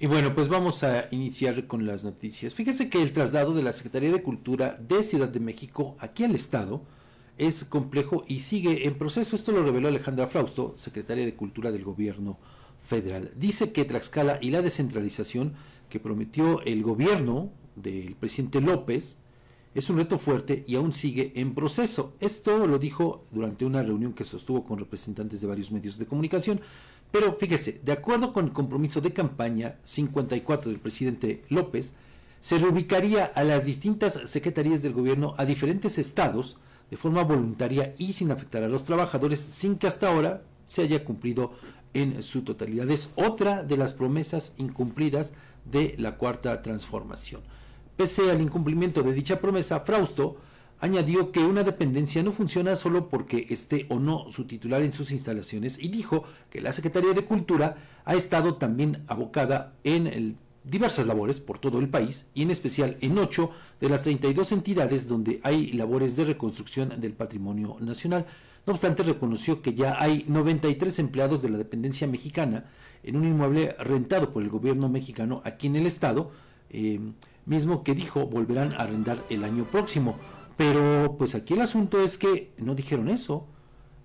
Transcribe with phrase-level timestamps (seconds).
[0.00, 2.54] Y bueno, pues vamos a iniciar con las noticias.
[2.54, 6.36] Fíjese que el traslado de la Secretaría de Cultura de Ciudad de México aquí al
[6.36, 6.82] Estado
[7.36, 9.34] es complejo y sigue en proceso.
[9.34, 12.38] Esto lo reveló Alejandra Frausto, secretaria de Cultura del Gobierno
[12.80, 13.32] Federal.
[13.34, 15.54] Dice que Tlaxcala y la descentralización
[15.88, 19.18] que prometió el gobierno del presidente López
[19.74, 22.14] es un reto fuerte y aún sigue en proceso.
[22.20, 26.60] Esto lo dijo durante una reunión que sostuvo con representantes de varios medios de comunicación.
[27.10, 31.94] Pero fíjese, de acuerdo con el compromiso de campaña 54 del presidente López,
[32.40, 36.58] se reubicaría a las distintas secretarías del gobierno a diferentes estados
[36.90, 41.04] de forma voluntaria y sin afectar a los trabajadores sin que hasta ahora se haya
[41.04, 41.52] cumplido
[41.94, 42.90] en su totalidad.
[42.90, 45.32] Es otra de las promesas incumplidas
[45.64, 47.42] de la cuarta transformación.
[47.96, 50.36] Pese al incumplimiento de dicha promesa, Frausto
[50.80, 55.10] añadió que una dependencia no funciona solo porque esté o no su titular en sus
[55.10, 61.40] instalaciones y dijo que la Secretaría de Cultura ha estado también abocada en diversas labores
[61.40, 65.72] por todo el país y en especial en ocho de las 32 entidades donde hay
[65.72, 68.26] labores de reconstrucción del patrimonio nacional.
[68.66, 72.66] No obstante, reconoció que ya hay 93 empleados de la dependencia mexicana
[73.02, 76.32] en un inmueble rentado por el gobierno mexicano aquí en el estado,
[76.70, 77.00] eh,
[77.46, 80.18] mismo que dijo volverán a arrendar el año próximo.
[80.58, 83.46] Pero pues aquí el asunto es que no dijeron eso.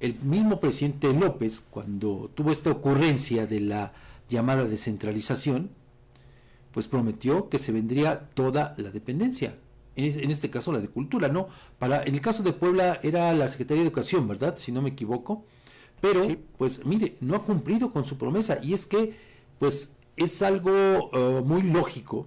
[0.00, 3.92] El mismo presidente López, cuando tuvo esta ocurrencia de la
[4.28, 5.70] llamada descentralización,
[6.72, 9.58] pues prometió que se vendría toda la dependencia.
[9.94, 11.48] En este caso la de cultura, ¿no?
[11.78, 14.56] Para, en el caso de Puebla era la Secretaría de Educación, ¿verdad?
[14.56, 15.44] Si no me equivoco.
[16.00, 16.26] Pero,
[16.58, 18.58] pues mire, no ha cumplido con su promesa.
[18.60, 19.14] Y es que,
[19.60, 22.26] pues, es algo uh, muy lógico,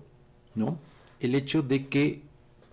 [0.55, 0.77] ¿no?
[1.19, 2.21] El hecho de que,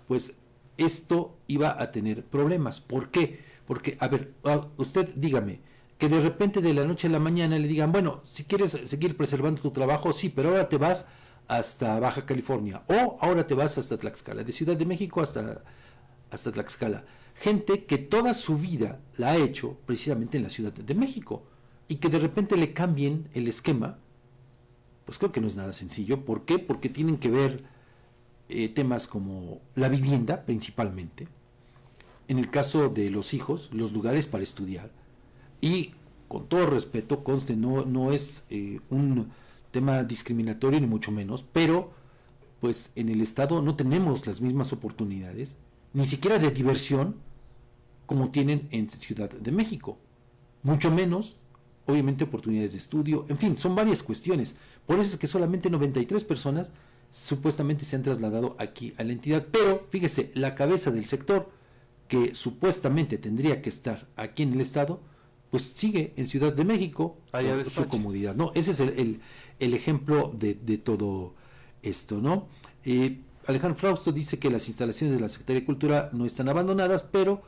[0.07, 0.35] pues,
[0.81, 2.81] esto iba a tener problemas.
[2.81, 3.41] ¿Por qué?
[3.67, 4.35] Porque, a ver,
[4.77, 5.61] usted dígame,
[5.99, 9.17] que de repente de la noche a la mañana le digan, bueno, si quieres seguir
[9.17, 11.07] preservando tu trabajo, sí, pero ahora te vas
[11.47, 15.63] hasta Baja California o ahora te vas hasta Tlaxcala, de Ciudad de México hasta,
[16.31, 17.05] hasta Tlaxcala.
[17.35, 21.45] Gente que toda su vida la ha hecho precisamente en la Ciudad de México
[21.87, 23.99] y que de repente le cambien el esquema,
[25.05, 26.25] pues creo que no es nada sencillo.
[26.25, 26.59] ¿Por qué?
[26.59, 27.65] Porque tienen que ver
[28.51, 31.29] eh, temas como la vivienda principalmente,
[32.29, 34.91] en el caso de los hijos, los lugares para estudiar,
[35.61, 35.93] y
[36.29, 39.31] con todo respeto, conste, no, no es eh, un
[39.71, 41.91] tema discriminatorio ni mucho menos, pero
[42.61, 45.59] pues en el Estado no tenemos las mismas oportunidades,
[45.93, 47.17] ni siquiera de diversión,
[48.07, 49.99] como tienen en Ciudad de México.
[50.63, 51.37] Mucho menos,
[51.87, 54.57] obviamente, oportunidades de estudio, en fin, son varias cuestiones.
[54.87, 56.73] Por eso es que solamente 93 personas
[57.11, 59.47] supuestamente se han trasladado aquí a la entidad.
[59.51, 61.51] Pero fíjese, la cabeza del sector,
[62.09, 65.01] que supuestamente tendría que estar aquí en el Estado,
[65.51, 68.35] pues sigue en Ciudad de México Allá su comodidad.
[68.37, 68.53] ¿no?
[68.55, 69.21] Ese es el,
[69.59, 71.35] el, ejemplo de, de, todo
[71.83, 72.21] esto.
[72.21, 72.49] ¿no?
[72.85, 77.03] Eh, Alejandro Frausto dice que las instalaciones de la Secretaría de Cultura no están abandonadas,
[77.03, 77.43] pero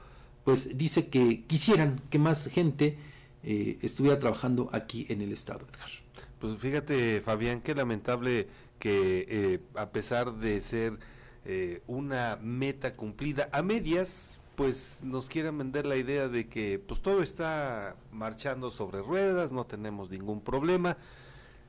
[0.44, 2.98] pues dice que quisieran que más gente
[3.44, 5.90] eh, estuviera trabajando aquí en el Estado, Edgar.
[6.42, 8.48] Pues fíjate, Fabián, qué lamentable
[8.80, 10.98] que eh, a pesar de ser
[11.44, 17.00] eh, una meta cumplida a medias, pues nos quieran vender la idea de que pues
[17.00, 20.96] todo está marchando sobre ruedas, no tenemos ningún problema.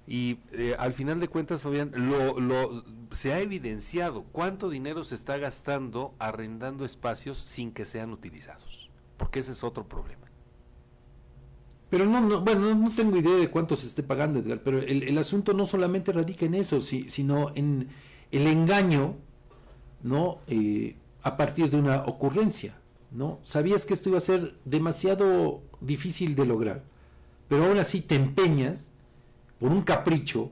[0.07, 5.13] Y eh, al final de cuentas, Fabián, lo, lo, se ha evidenciado cuánto dinero se
[5.13, 10.22] está gastando arrendando espacios sin que sean utilizados, porque ese es otro problema.
[11.93, 15.03] Pero no, no bueno, no, tengo idea de cuánto se esté pagando, Edgar, pero el,
[15.03, 17.87] el asunto no solamente radica en eso, si, sino en
[18.31, 19.13] el engaño,
[20.01, 20.39] ¿no?
[20.47, 22.73] Eh, a partir de una ocurrencia,
[23.11, 23.37] ¿no?
[23.43, 26.83] Sabías que esto iba a ser demasiado difícil de lograr,
[27.47, 28.89] pero aún así te empeñas
[29.59, 30.49] por un capricho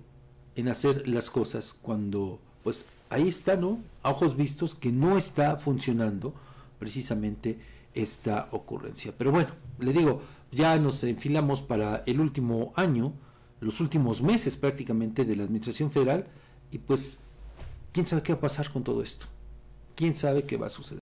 [0.56, 3.80] en hacer las cosas cuando, pues, ahí está, ¿no?
[4.04, 6.36] A ojos vistos que no está funcionando
[6.78, 7.58] precisamente
[7.94, 9.14] esta ocurrencia.
[9.18, 10.22] Pero bueno, le digo,
[10.52, 13.14] ya nos enfilamos para el último año,
[13.60, 16.28] los últimos meses prácticamente de la Administración Federal
[16.72, 17.20] y pues,
[17.92, 19.26] ¿quién sabe qué va a pasar con todo esto?
[19.96, 20.90] ¿Quién sabe qué va a suceder?